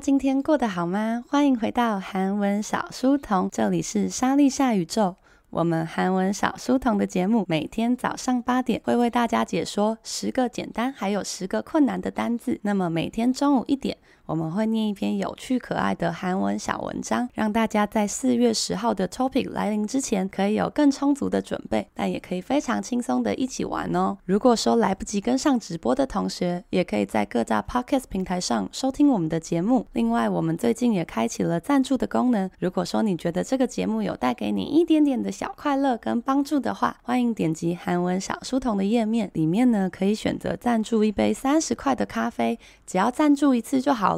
[0.00, 1.24] 今天过得好吗？
[1.28, 5.16] 欢迎回到韩文小书童，这里是莎莉夏宇宙。
[5.50, 12.60] 我们韩文小书童的节目每天早上八点会为大家解说十个简单还有十个困难的单字。
[12.62, 13.96] 那么每天中午一点，
[14.28, 24.18] 我们会念一篇有趣可爱的韩文小文章，让大家在四月十号的 topic 来临之前，可以有更充足的准备，但也可以非常轻松的一起玩哦。
[24.26, 29.86] 如果说来不及跟上直播的同学，也可以在各大 podcast 平台上收听我们的节目。
[29.94, 32.50] 另外，我们最近也开启了赞助的功能。
[32.58, 44.17] 如果说你觉得这个节目有带给你一点点的小快乐跟帮助的话，欢迎点击韩文小书童的页面，里面呢可以选择赞助一杯三十块的咖啡，只要赞助一次就好。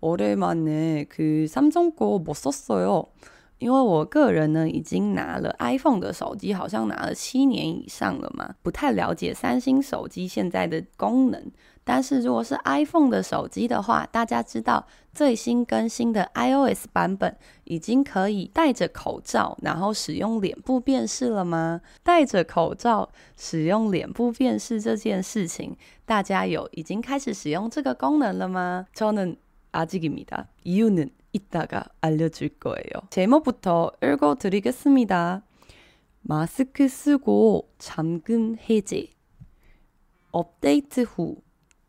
[0.00, 3.06] 오랜만에 그 삼성 거 못 썼어요.
[3.58, 11.50] 因为我个人呢，已经拿了 iPhone 的手机，好像拿了七年以上了嘛，不太了解三星手机现在的功能。
[11.82, 21.80] 但是如果是 iPhone 的手机的话，大家知道最新更新的 iOS 版本已经可以戴着口罩，然后使用脸部辨识了吗？
[22.02, 28.86] 戴着口罩使用脸部辨识这件事情，大家有已经开始使用这个功能了吗？
[28.92, 29.34] 就能。
[29.71, 30.49] 아직입니다.
[30.63, 33.07] 이유는 이따가 알려줄 거예요.
[33.09, 35.43] 제목부터 읽어드리겠습니다.
[36.21, 39.07] 마스크 쓰고 잠금 해제.
[40.31, 41.37] 업데이트 후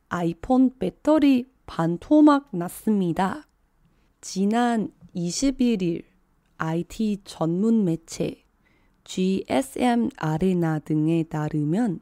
[0.09, 3.47] 아이폰 배터리 반토막 났습니다.
[4.21, 6.05] 지난 21일
[6.59, 8.43] IT 전문 매체
[9.05, 12.01] GSM 아레나 등에 따르면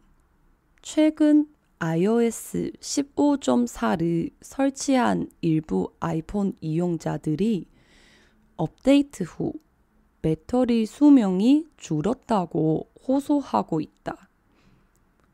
[0.83, 1.47] 최근
[1.83, 7.67] iOS 15.4를 설치한 일부 아이폰 이용자들이
[8.57, 9.55] 업데이트 후
[10.21, 14.29] 배터리 수명이 줄었다고 호소하고 있다.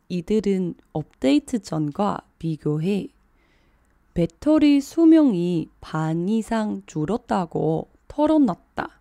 [0.09, 3.09] 이들은 업데이트 전과 비교해
[4.15, 8.96] 배터리 수명이 반 이상 줄었다고 털어놨다.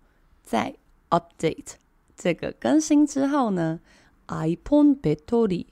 [0.44, 0.75] 在
[1.10, 1.74] update
[2.16, 3.81] 这个更新之后呢
[4.28, 5.66] ，iPhone battery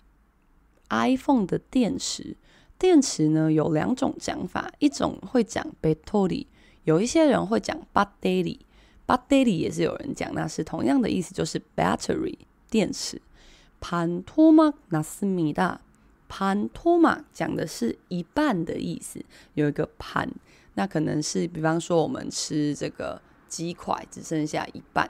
[0.90, 2.36] iPhone 的电池。
[2.83, 6.47] 电池呢有两种讲法，一种会讲 battery，
[6.85, 12.37] 有一些人会讲 battery，battery 也是有人讲，那是同样的意思，就是 battery
[12.71, 13.21] 电池。
[13.81, 15.79] 반토막 났습니다，
[16.29, 20.29] 반토막讲的是一半的意思，有一个반，
[20.75, 25.09] 那可能是比方说我们吃这个鸡块只剩下一半，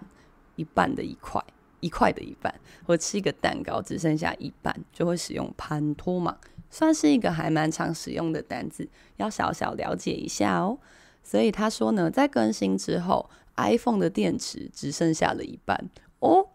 [0.56, 1.42] 一半的一块，
[1.80, 2.54] 一块的一半，
[2.86, 6.34] 或吃一个蛋糕只剩下一半，就会使用 반토막。
[6.72, 10.78] 算是一个还蛮常使用的单字，要小小了解一下哦。
[11.22, 16.48] 所以他说呢，在更新之后，iPhone 的电池只剩下了一半哦。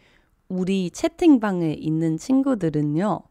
[0.47, 3.23] 우리 채팅방에 있는 친구들은요,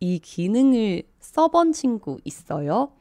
[0.00, 2.92] 이 기능을 써본 친구 있어요?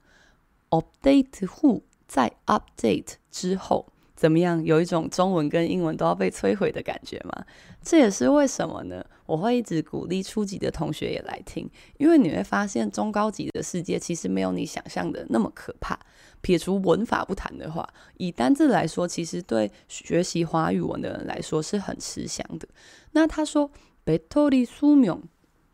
[0.70, 4.65] ，update 后在 update 之后怎么样？
[4.65, 7.45] 有一种中文跟英文都要被摧毁的感觉吗？
[7.83, 9.05] 这也是为什么呢？
[9.27, 11.69] 我会一直鼓励初级的同学也来听，
[11.99, 15.99] 因为你会发现中高级的世界其实没有你想象的那么可怕。
[16.41, 17.87] 撇除文法不谈的话，
[18.19, 22.69] 以单字来说，其实对学习华语文的人来说是很吃香的。
[23.13, 23.71] 那他说，
[24.05, 25.21] battery寿命，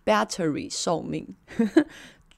[0.05, 1.37] battery 寿命，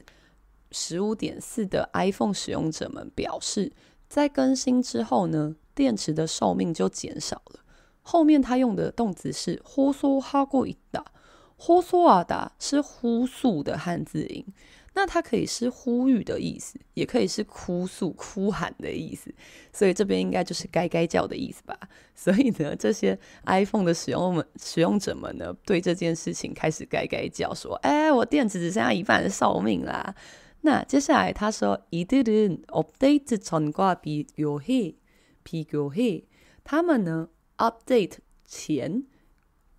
[0.71, 3.73] 十五点四的 iPhone 使用者们表示，
[4.07, 7.59] 在更新之后呢，电池的寿命就减少了。
[8.01, 14.45] 后面他用的动词是호소하고있다，호소하다是呼诉的汉字音。
[14.93, 19.31] 那它可以是呼吁的意思，也可以是哭诉、哭喊的意思，
[19.71, 21.77] 所以这边应该就是该该叫的意思吧。
[22.15, 30.15] 所以呢，这些 iPhone 的使用们、使用者们呢，对这件事情开始该该叫，说：“哎，我电池只剩下一半的寿命啦。”
[30.61, 36.23] 那接下来他说：“이들은 update 전과비교해，비교해。”
[36.63, 39.03] 他们呢，update 前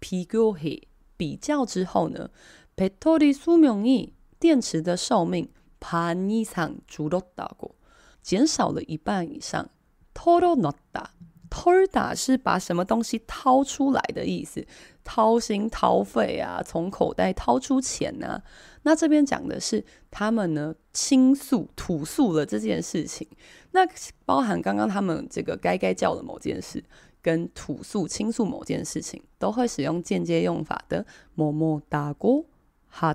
[0.00, 0.82] 비교해
[1.16, 2.30] 比较之后呢，
[2.76, 5.48] 배터리수명이 电池的寿命
[5.80, 7.70] 반이상줄었다고
[8.22, 9.68] 减少了一半以上。
[10.14, 14.66] 털어넣다，털다是把什么东西掏出来的意思，
[15.04, 18.42] 掏心掏肺啊，从口袋掏出钱啊。
[18.82, 23.28] 那这边讲的是他们呢倾诉吐诉了这件事情，
[23.70, 23.87] 那
[24.25, 26.82] 包含刚刚他们这个该该叫的某件事，
[27.22, 33.14] 跟吐诉倾诉某件事情，都会使用间接用法的뭐뭐다고하”。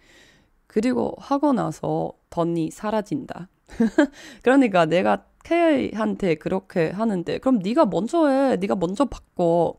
[0.70, 3.48] 그리고하고나서돈이사라진다
[4.42, 8.56] 그러니까내가 K한테 그렇게 하는데 그럼 네가 먼저 해.
[8.56, 9.76] 네가 먼저 바꿔.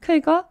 [0.00, 0.48] K가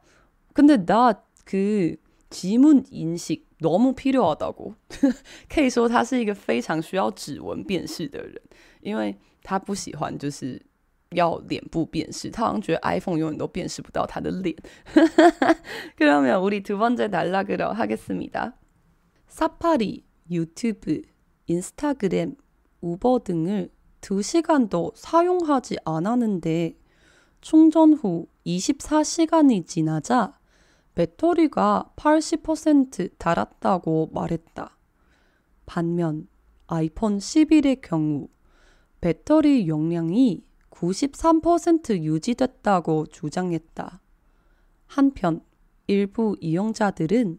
[0.54, 1.14] 근데 나
[1.48, 1.96] 그
[2.30, 4.76] 지문 인식 너무 필요하다고.
[5.48, 8.36] K 说他是一个非常需要指纹辨识的人，
[8.82, 10.62] 因为他不喜欢就是
[11.12, 14.54] 要脸部辨识，他好像觉得 iPhone 永远都辨识不到他的脸。
[19.33, 21.01] 사파리, 유튜브,
[21.47, 22.37] 인스타그램,
[22.83, 23.71] 우버 등을
[24.03, 26.79] 2시간도 사용하지 않았는데
[27.41, 30.39] 충전 후 24시간이 지나자
[30.95, 34.77] 배터리가 80% 닳았다고 말했다.
[35.65, 36.29] 반면
[36.67, 38.29] 아이폰 11의 경우
[39.01, 44.03] 배터리 용량이 93% 유지됐다고 주장했다.
[44.89, 45.43] 한편
[45.87, 47.39] 일부 이용자들은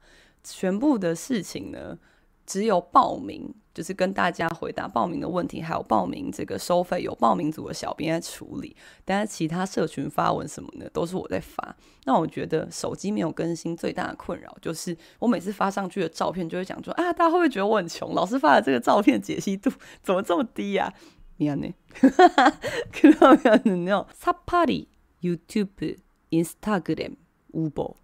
[0.45, 1.99] 全部的事情呢
[2.47, 19.71] 只有报名就是跟大家回答报名的问题还有报名这个收费有报名组的小编在处理但是其他社群发文什么的都是我在发那我觉得手机没有更新最大的困扰就是我每次发上去的照片就会讲说啊大家会不会觉得我很穷老师发的这个照片解析度
[20.03, 21.75] 怎么这么低呀、啊미안해
[22.93, 24.89] 그러면은요, 사파리,
[25.23, 25.97] 유튜브,
[26.31, 27.17] 인스타그램,
[27.53, 27.95] 우버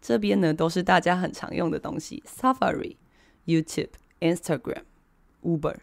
[0.00, 2.22] 这边呢都是大家很常用的东西。
[2.26, 2.96] Safari,
[3.50, 3.90] YouTube,
[4.20, 4.84] Instagram,
[5.42, 5.76] Uber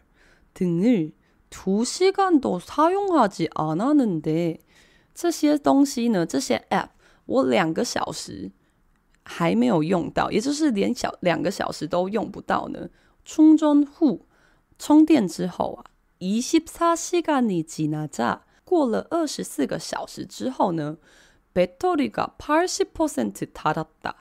[0.54, 1.12] 등을
[1.50, 4.58] 2시간도 사용하지 않았는데
[5.14, 6.88] 这些东西呢，这些 App
[7.26, 8.50] 我两个小时
[9.22, 12.88] 还没有用到，也就是连小两个小时都用不到呢。
[13.24, 14.20] 充전후
[14.78, 15.84] 充电之后啊。
[16.20, 20.96] 24시간이 지나자 过了24个小时之后呢
[21.52, 24.14] 배터리가 80% 닳았다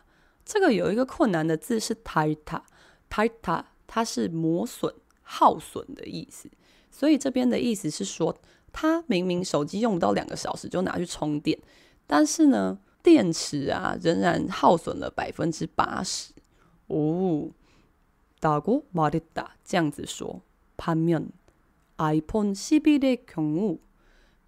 [0.43, 2.63] 这个有一个困难的字是 닳다
[3.09, 6.49] 닳다它是磨损耗损的意思
[6.89, 8.35] 所以这边的意思是说
[8.71, 11.57] 他明明手机用不到两个小时就拿去充电
[12.07, 16.33] 但是呢电池啊仍然耗损了百分之八十
[16.87, 17.49] 哦
[18.39, 20.41] 大哥马里达这样子说
[20.75, 21.31] 盘面
[21.97, 23.79] 아이폰 11의 경우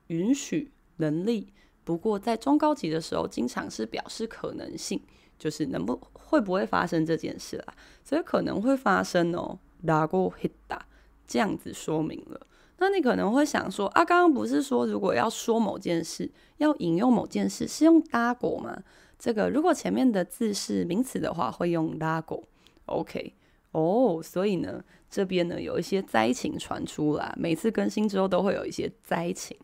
[0.09, 1.55] 允许、能力。
[1.85, 5.01] 不过在中高级的时候，经常是表示可能性，
[5.39, 7.75] 就是能不会不会发生这件事啦。
[8.05, 9.59] 所以可能会发生哦。
[9.85, 10.81] 라고했다。
[11.27, 12.47] 这样子说明了，
[12.79, 18.83] 那你可能会想说啊，刚刚不是说如果要说某件事，要引用某件事是用拉过吗？
[19.19, 22.43] 这个如果前面的字是名词的话，会用拉过。
[22.87, 23.35] OK
[23.71, 29.57] 哦，所以呢，这边呢有一些灾情传出来，每次更新之后都会有一些灾情。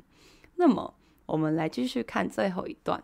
[0.55, 0.95] 那么
[1.27, 3.03] 我们来继续看最后一段。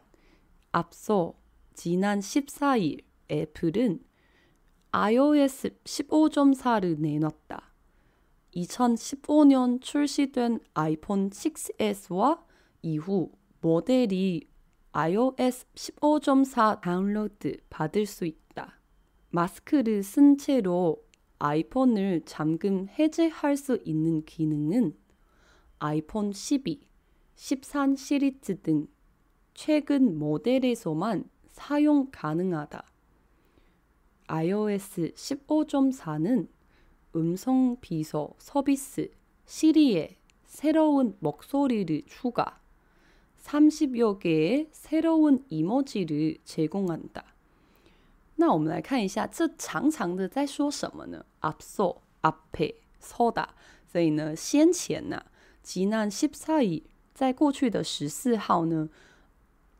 [0.73, 4.01] 앞서지난14일 애플은
[4.93, 7.68] iOS 15.4를 내놨다.
[8.56, 12.42] 2015년 출시된 아이폰 6s와
[12.82, 14.48] 이후 모델이
[14.92, 18.80] iOS 15.4 다운로드 받을 수 있다.
[19.30, 21.04] 마스크를 쓴 채로
[21.38, 24.96] 아이폰을 잠금 해제할 수 있는 기능은
[25.78, 26.82] 아이폰 12,
[27.36, 28.88] 13 시리즈 등
[29.54, 32.84] 최근 모델에서만 사용 가능하다.
[34.28, 36.48] iOS 15.4는
[37.15, 39.11] 음성 비서 서비스
[39.47, 42.61] 시리에 새로운 목소리를 추가,
[43.43, 47.25] 30여 개의 새로운 이모지를 제공한다.
[48.37, 51.25] 那我们来看一下这长长的在说什么呢？
[51.41, 53.49] 앞서 앞에 서다，
[53.87, 55.23] 所以呢，先前呐，
[55.63, 58.89] 지난 14일，在过去的十四号呢，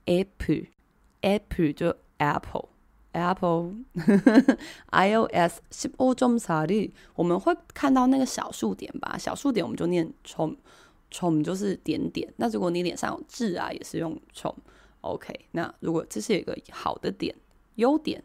[0.05, 0.67] Apple
[1.23, 2.69] Apple 就 Apple
[3.12, 3.74] Apple
[4.92, 9.18] iOS 十五점사 리， 我们会看到那个小数点吧？
[9.18, 10.56] 小数点我们就念冲
[11.10, 12.32] 冲，就是点点。
[12.38, 14.56] 那如果你脸上有痣啊，也是用冲。
[15.02, 17.36] OK，那如果这是一个好的点、
[17.76, 18.24] 优点，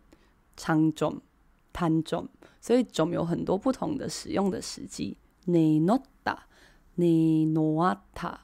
[0.57, 1.21] 长 점、
[1.73, 2.26] 탄 점，
[2.61, 5.17] 所以种有很多不同的使用的时机。
[5.47, 6.37] 내놓 다，
[6.97, 8.37] 내놓았 다，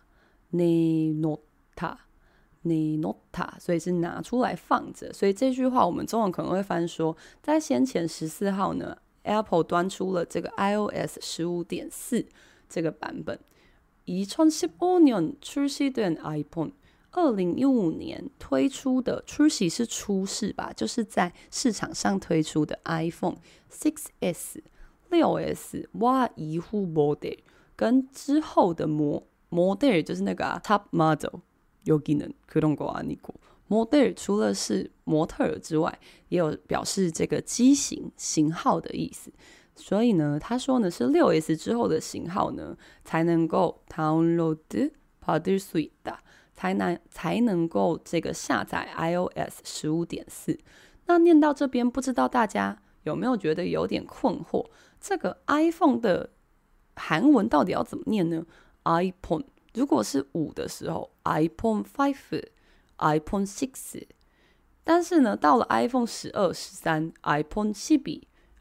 [0.52, 1.40] 내놓
[1.75, 1.97] 다。
[2.63, 5.13] 你 not 它，所以是拿出来放着。
[5.13, 12.25] 所以这句话我们中文可能会翻说，在先前十四号呢，Apple 端出了这个 iOS 十五点四
[12.67, 13.39] 这个版本。
[14.05, 16.72] 2015年출시된 iPhone，
[17.12, 23.38] 二零一五年推出的，出席是出世吧，就是在市场上推出的 iPhone
[23.71, 24.62] 6s、
[25.10, 27.34] 六 S 哇，一户 model
[27.75, 31.39] 跟之后的模 model 就是那个、啊、top model。
[31.89, 33.34] 여기는그런거아니고
[33.67, 35.99] model 除了是模特儿之外，
[36.30, 39.32] 也有表示这个机型型号的意思。
[39.75, 44.91] 所以呢，他说呢是六 S 之后的型号呢才能够 download
[45.23, 46.17] 받을수있다，
[46.54, 50.58] 才能才能够这个下载 iOS 十五点四。
[51.08, 54.65] 那念到这边，不知道大家有没有觉得有点困惑？
[55.01, 56.30] 这个 iPhone 的
[56.95, 58.45] 韩文到底要怎么念呢？
[58.84, 59.43] iPhone。
[59.74, 62.44] 如果是五的时候，iPhone five、
[62.98, 64.02] iPhone six，
[64.83, 67.94] 但是呢，到了 iPhone 十二、十三、iPhone 十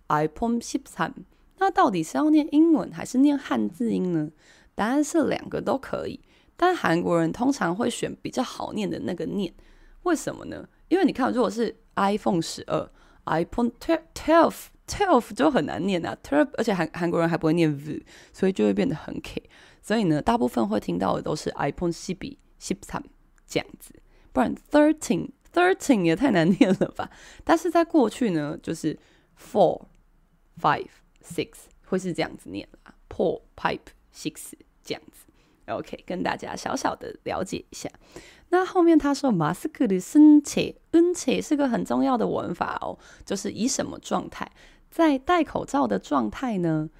[0.08, 1.13] 二、iPhone 十三，
[1.58, 4.30] 那到底是要念英文还是念汉字音呢？
[4.76, 6.19] 答案是两个都可以，
[6.56, 9.54] 但韩国人通常会选比较好念的那个念，
[10.04, 10.67] 为什么呢？
[10.88, 12.89] 因为你看，如果是 iPhone 十二、
[13.26, 14.56] iPhone twelve、
[14.88, 19.43] twelve 就很难念啊，twelve，而且韩韩国人还不会念 v，所以就会变得很 k。
[19.89, 23.04] 所以呢，大部分会听到的都是 iPhone 十比十三
[23.47, 23.91] 这样子，
[24.32, 27.10] 不然 thirteen thirteen 也太难念了吧？
[27.43, 28.95] 但是在过去呢，就是
[29.36, 29.82] four
[30.62, 30.86] five
[31.23, 31.54] six
[31.88, 33.80] 会是这样子念啦，four pipe
[34.13, 34.52] six
[34.84, 35.25] 这样子。
[35.65, 37.89] OK，跟大家小小的了解一下。
[38.49, 44.52] 那后面他说马斯克的申且恩且是个很重要的文法哦，就是以什么状态
[44.91, 46.91] 在戴口罩的状态呢？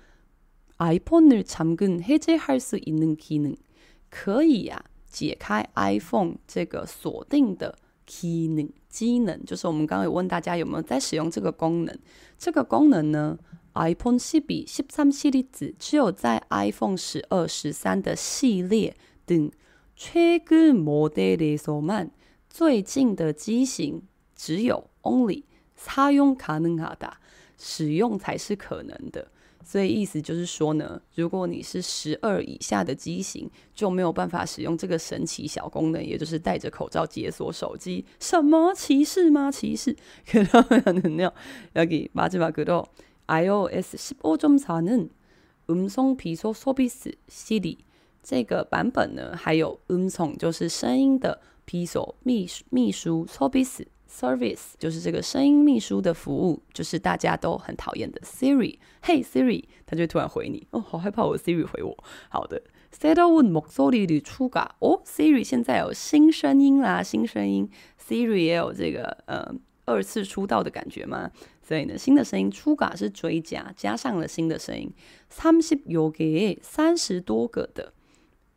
[0.79, 3.57] ？iPhone을 잠근 해제할 수 있는 기능，
[4.11, 11.99] 可以呀、啊，解开 iPhone 这个锁定的 key 能机能，就是我们刚刚有问大家有没有在使用这个功能。
[12.37, 13.39] 这个功能呢，
[13.75, 15.45] iPhone 12、13系列
[15.79, 19.51] 只有在 iPhone 十二、十三的系列等
[19.97, 22.11] 최근 모델에서만
[22.51, 24.03] 最近的机型
[24.35, 25.45] 只有 only
[25.79, 27.13] 사용가능하다，
[27.59, 29.31] 使用才是可能的。
[29.69, 38.05] 所以意思就是说呢，如果你是十二以下的机型，就没有办法使用这个神奇小功能，也就是戴着口罩解锁手机。
[38.21, 39.51] 什么歧视吗？
[39.51, 39.97] 歧视？
[40.27, 42.85] 그러면은요여기마지막으로
[43.27, 45.09] iOS 15.4는
[45.71, 47.79] 음성 비서 서비스 Siri
[48.23, 60.67] 这个版本呢，还有음성就是声音的비서秘秘书서비스 Service 就是这个声音秘书的服务，就是大家都很讨厌的 Siri。Hey Siri，他就会突然回你。
[60.71, 61.97] 哦，好害怕我 Siri 回我。
[62.29, 62.63] 好的，
[62.97, 64.69] 새로운 목소리를 추가。
[64.79, 67.69] 哦，Siri 现在有新声音啦，新声音。
[68.01, 69.53] Siri 也有这个呃
[69.85, 71.33] 二次出道的感觉嘛。
[71.61, 74.93] 所以呢，新的声音추가是追加，加上了新的声音。
[75.29, 77.95] 三十有给三十多个的，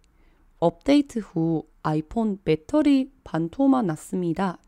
[0.58, 4.58] 업데이트 후 아이폰 배터리 반토막 났습니다.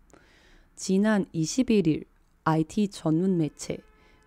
[0.75, 2.05] 지난 21일
[2.43, 3.79] IT 전문 매체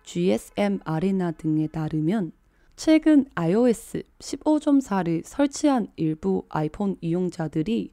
[0.04, 2.32] GSM 아레나 등에 따르면
[2.76, 7.92] 최근 iOS 15.4를 설치한 일부 아이폰 이용자들이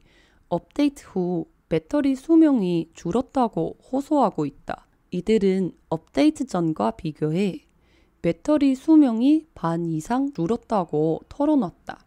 [0.51, 4.85] 업데이트 후 배터리 수명이 줄었다고 호소하고 있다.
[5.11, 7.65] 이들은 업데이트 전과 비교해
[8.21, 12.05] 배터리 수명이 반 이상 줄었다고 털어놨다.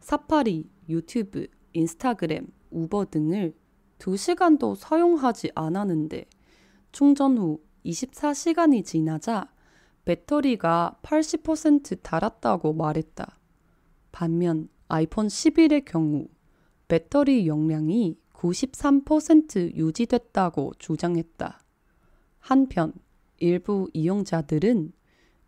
[0.00, 3.54] 사파리, 유튜브, 인스타그램, 우버 등을
[4.00, 6.24] 2시간도 사용하지 않았는데
[6.90, 9.48] 충전 후 24시간이 지나자
[10.04, 13.38] 배터리가 80% 닳았다고 말했다.
[14.10, 16.26] 반면 아이폰 11의 경우
[16.88, 21.60] 배터리 용량이 93% 유지됐다고 주장했다.
[22.40, 22.92] 한편
[23.38, 24.92] 일부 이용자들은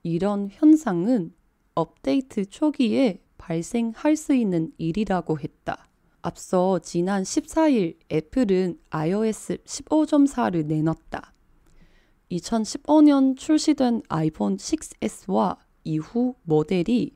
[0.02, 1.34] 이런 현상은
[1.74, 5.88] 업데이트 초기에 발생할 수 있는 일이라고 했다.
[6.22, 11.32] 앞서 지난 14일 애플은 iOS 15.4를 내놨다.
[12.32, 17.14] 2015년 출시된 아이폰 6s와 이후 모델이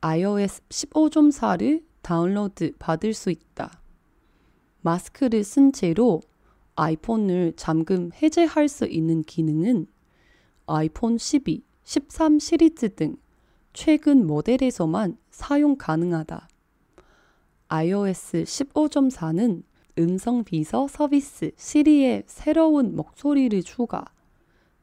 [0.00, 3.80] iOS 15.4를 다운로드 받을 수 있다.
[4.82, 6.20] 마스크를 쓴 채로
[6.76, 9.86] 아이폰을 잠금 해제할 수 있는 기능은
[10.66, 13.16] 아이폰 12, 13 시리즈 등
[13.72, 16.48] 최근 모델에서만 사용 가능하다.
[17.68, 19.62] iOS 15.4는
[19.98, 24.04] 음성 비서 서비스 시리의 새로운 목소리를 추가,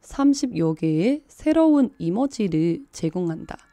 [0.00, 3.71] 30여 개의 새로운 이모지를 제공한다.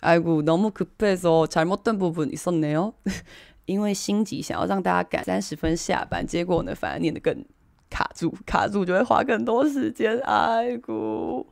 [0.00, 2.92] 아이고, 너무 급해서 잘못된 부분 있었네요.
[3.66, 7.44] 因为心急想要让大家赶三十分下班，结果呢，反而念得更
[7.88, 10.20] 卡住，卡住就会花更多时间。
[10.24, 11.46] 아이고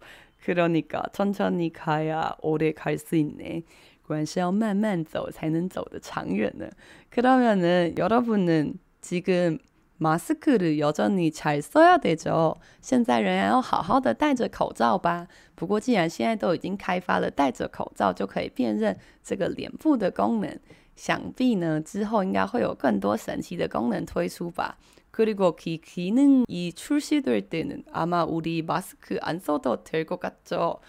[0.44, 3.62] 그러니까 천천히 가야 오래 갈 수 있네.
[4.06, 6.68] 果然是要慢慢走才能走得长远呢。
[7.08, 9.58] 그러면은 여러분은 지금
[9.98, 12.56] 마스크를 여전히 잘 써야 되죠.
[12.80, 15.28] 现在仍然要好好的戴着口罩吧。
[15.54, 20.58] 不过既然现在都已经开发了戴着口罩就可以辨认这个脸部的功能，
[20.96, 24.76] 想必呢之后应该会有更多神奇的功能推出吧。
[25.12, 30.80] 그리고 그 기능이 출시될 때는 아마 우리 마스크 안 써도 될 것 같죠.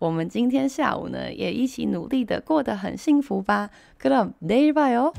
[0.00, 3.70] 我们今天下午呢也一起努力的过得很幸福吧。
[4.00, 5.12] 그럼내일봐요